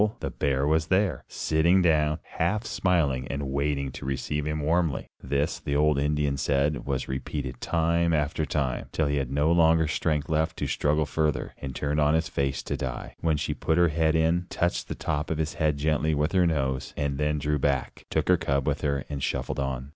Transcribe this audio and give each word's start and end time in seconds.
the 0.19 0.31
bear 0.31 0.65
was 0.65 0.87
there, 0.87 1.23
sitting 1.27 1.79
down, 1.79 2.17
half 2.23 2.65
smiling, 2.65 3.27
and 3.27 3.43
waiting 3.43 3.91
to 3.91 4.03
receive 4.03 4.45
him 4.47 4.59
warmly. 4.59 5.05
This, 5.21 5.59
the 5.59 5.75
old 5.75 5.99
Indian 5.99 6.37
said, 6.37 6.87
was 6.87 7.07
repeated 7.07 7.61
time 7.61 8.11
after 8.11 8.43
time, 8.43 8.87
till 8.91 9.05
he 9.05 9.17
had 9.17 9.31
no 9.31 9.51
longer 9.51 9.87
strength 9.87 10.27
left 10.27 10.57
to 10.57 10.65
struggle 10.65 11.05
further, 11.05 11.53
and 11.59 11.75
turned 11.75 11.99
on 12.01 12.15
his 12.15 12.29
face 12.29 12.63
to 12.63 12.75
die, 12.75 13.13
when 13.19 13.37
she 13.37 13.53
put 13.53 13.77
her 13.77 13.89
head 13.89 14.15
in, 14.15 14.47
touched 14.49 14.87
the 14.87 14.95
top 14.95 15.29
of 15.29 15.37
his 15.37 15.53
head 15.53 15.77
gently 15.77 16.15
with 16.15 16.31
her 16.31 16.47
nose 16.47 16.95
and 16.97 17.19
then 17.19 17.37
drew 17.37 17.59
back, 17.59 18.03
took 18.09 18.27
her 18.27 18.37
cub 18.37 18.65
with 18.65 18.81
her 18.81 19.05
and 19.07 19.21
shuffled 19.21 19.59
on. 19.59 19.89